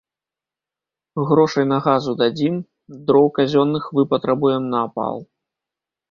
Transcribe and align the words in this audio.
Грошай 1.31 1.65
на 1.71 1.77
газу 1.87 2.15
дадзім, 2.21 2.55
дроў 3.09 3.27
казённых 3.39 3.83
выпатрабуем 3.99 4.63
на 4.73 4.79
апал. 4.87 5.15